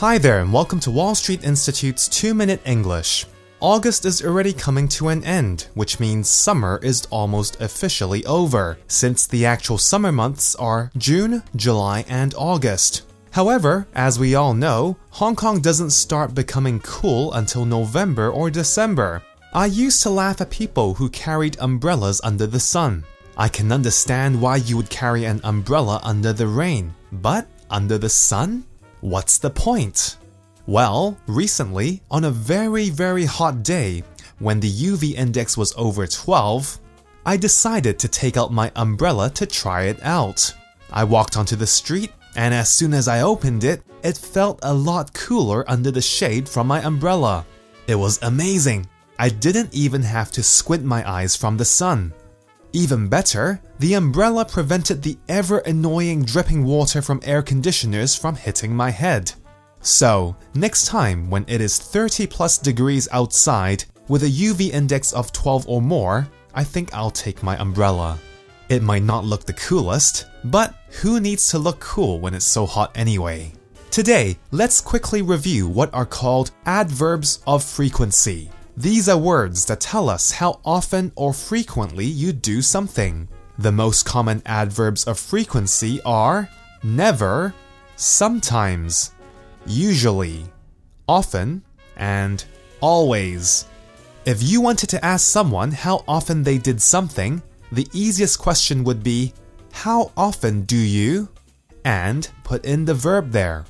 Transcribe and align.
Hi 0.00 0.16
there, 0.16 0.38
and 0.38 0.52
welcome 0.52 0.78
to 0.78 0.92
Wall 0.92 1.16
Street 1.16 1.42
Institute's 1.42 2.06
2 2.06 2.32
Minute 2.32 2.60
English. 2.64 3.26
August 3.58 4.04
is 4.04 4.24
already 4.24 4.52
coming 4.52 4.86
to 4.90 5.08
an 5.08 5.24
end, 5.24 5.66
which 5.74 5.98
means 5.98 6.28
summer 6.28 6.78
is 6.84 7.08
almost 7.10 7.60
officially 7.60 8.24
over, 8.24 8.78
since 8.86 9.26
the 9.26 9.44
actual 9.44 9.76
summer 9.76 10.12
months 10.12 10.54
are 10.54 10.92
June, 10.96 11.42
July, 11.56 12.04
and 12.08 12.32
August. 12.36 13.10
However, 13.32 13.88
as 13.92 14.20
we 14.20 14.36
all 14.36 14.54
know, 14.54 14.96
Hong 15.10 15.34
Kong 15.34 15.60
doesn't 15.60 15.90
start 15.90 16.32
becoming 16.32 16.78
cool 16.78 17.32
until 17.32 17.64
November 17.64 18.30
or 18.30 18.50
December. 18.50 19.20
I 19.52 19.66
used 19.66 20.04
to 20.04 20.10
laugh 20.10 20.40
at 20.40 20.50
people 20.50 20.94
who 20.94 21.08
carried 21.08 21.56
umbrellas 21.58 22.20
under 22.22 22.46
the 22.46 22.60
sun. 22.60 23.04
I 23.36 23.48
can 23.48 23.72
understand 23.72 24.40
why 24.40 24.58
you 24.58 24.76
would 24.76 24.90
carry 24.90 25.24
an 25.24 25.40
umbrella 25.42 26.00
under 26.04 26.32
the 26.32 26.46
rain, 26.46 26.94
but 27.10 27.48
under 27.68 27.98
the 27.98 28.08
sun? 28.08 28.64
What's 29.00 29.38
the 29.38 29.50
point? 29.50 30.16
Well, 30.66 31.16
recently, 31.28 32.02
on 32.10 32.24
a 32.24 32.30
very, 32.30 32.90
very 32.90 33.24
hot 33.24 33.62
day, 33.62 34.02
when 34.40 34.58
the 34.58 34.70
UV 34.70 35.14
index 35.14 35.56
was 35.56 35.72
over 35.76 36.06
12, 36.06 36.80
I 37.24 37.36
decided 37.36 38.00
to 38.00 38.08
take 38.08 38.36
out 38.36 38.52
my 38.52 38.72
umbrella 38.74 39.30
to 39.30 39.46
try 39.46 39.84
it 39.84 40.02
out. 40.02 40.52
I 40.92 41.04
walked 41.04 41.36
onto 41.36 41.54
the 41.54 41.66
street, 41.66 42.10
and 42.34 42.52
as 42.52 42.70
soon 42.70 42.92
as 42.92 43.06
I 43.06 43.20
opened 43.20 43.62
it, 43.62 43.82
it 44.02 44.18
felt 44.18 44.58
a 44.62 44.74
lot 44.74 45.12
cooler 45.12 45.64
under 45.70 45.92
the 45.92 46.02
shade 46.02 46.48
from 46.48 46.66
my 46.66 46.82
umbrella. 46.82 47.46
It 47.86 47.94
was 47.94 48.18
amazing. 48.22 48.88
I 49.18 49.28
didn't 49.28 49.72
even 49.72 50.02
have 50.02 50.32
to 50.32 50.42
squint 50.42 50.84
my 50.84 51.08
eyes 51.08 51.36
from 51.36 51.56
the 51.56 51.64
sun. 51.64 52.12
Even 52.72 53.08
better, 53.08 53.60
the 53.78 53.94
umbrella 53.94 54.44
prevented 54.44 55.02
the 55.02 55.16
ever 55.28 55.58
annoying 55.58 56.22
dripping 56.24 56.64
water 56.64 57.00
from 57.00 57.20
air 57.24 57.42
conditioners 57.42 58.14
from 58.14 58.36
hitting 58.36 58.74
my 58.76 58.90
head. 58.90 59.32
So, 59.80 60.36
next 60.54 60.86
time 60.86 61.30
when 61.30 61.44
it 61.48 61.60
is 61.60 61.78
30 61.78 62.26
plus 62.26 62.58
degrees 62.58 63.08
outside 63.10 63.84
with 64.08 64.22
a 64.22 64.26
UV 64.26 64.70
index 64.70 65.12
of 65.12 65.32
12 65.32 65.68
or 65.68 65.80
more, 65.80 66.28
I 66.54 66.64
think 66.64 66.92
I'll 66.92 67.10
take 67.10 67.42
my 67.42 67.56
umbrella. 67.58 68.18
It 68.68 68.82
might 68.82 69.02
not 69.02 69.24
look 69.24 69.46
the 69.46 69.54
coolest, 69.54 70.26
but 70.44 70.74
who 71.00 71.20
needs 71.20 71.48
to 71.48 71.58
look 71.58 71.80
cool 71.80 72.20
when 72.20 72.34
it's 72.34 72.44
so 72.44 72.66
hot 72.66 72.90
anyway? 72.94 73.52
Today, 73.90 74.36
let's 74.50 74.82
quickly 74.82 75.22
review 75.22 75.66
what 75.66 75.92
are 75.94 76.04
called 76.04 76.50
adverbs 76.66 77.40
of 77.46 77.64
frequency. 77.64 78.50
These 78.78 79.08
are 79.08 79.18
words 79.18 79.64
that 79.64 79.80
tell 79.80 80.08
us 80.08 80.30
how 80.30 80.60
often 80.64 81.10
or 81.16 81.32
frequently 81.32 82.04
you 82.04 82.32
do 82.32 82.62
something. 82.62 83.26
The 83.58 83.72
most 83.72 84.04
common 84.04 84.40
adverbs 84.46 85.02
of 85.02 85.18
frequency 85.18 86.00
are 86.04 86.48
never, 86.84 87.54
sometimes, 87.96 89.10
usually, 89.66 90.44
often, 91.08 91.64
and 91.96 92.44
always. 92.80 93.64
If 94.24 94.44
you 94.44 94.60
wanted 94.60 94.90
to 94.90 95.04
ask 95.04 95.26
someone 95.26 95.72
how 95.72 96.04
often 96.06 96.44
they 96.44 96.58
did 96.58 96.80
something, 96.80 97.42
the 97.72 97.88
easiest 97.92 98.38
question 98.38 98.84
would 98.84 99.02
be, 99.02 99.34
How 99.72 100.12
often 100.16 100.62
do 100.62 100.78
you? 100.78 101.28
And 101.84 102.30
put 102.44 102.64
in 102.64 102.84
the 102.84 102.94
verb 102.94 103.32
there. 103.32 103.64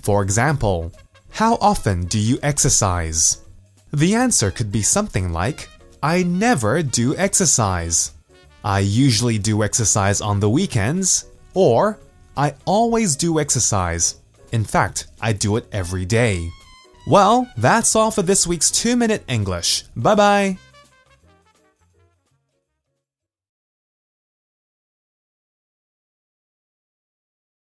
For 0.00 0.22
example, 0.22 0.90
How 1.32 1.58
often 1.60 2.06
do 2.06 2.18
you 2.18 2.38
exercise? 2.42 3.43
The 3.94 4.16
answer 4.16 4.50
could 4.50 4.72
be 4.72 4.82
something 4.82 5.32
like, 5.32 5.68
I 6.02 6.24
never 6.24 6.82
do 6.82 7.14
exercise. 7.16 8.10
I 8.64 8.80
usually 8.80 9.38
do 9.38 9.62
exercise 9.62 10.20
on 10.20 10.40
the 10.40 10.50
weekends, 10.50 11.26
or 11.54 12.00
I 12.36 12.54
always 12.64 13.14
do 13.14 13.38
exercise. 13.38 14.16
In 14.50 14.64
fact, 14.64 15.06
I 15.20 15.32
do 15.32 15.56
it 15.56 15.66
every 15.70 16.04
day. 16.04 16.50
Well, 17.06 17.48
that's 17.56 17.94
all 17.94 18.10
for 18.10 18.22
this 18.22 18.48
week's 18.48 18.72
2 18.72 18.96
Minute 18.96 19.22
English. 19.28 19.84
Bye 19.94 20.16
bye. 20.16 20.58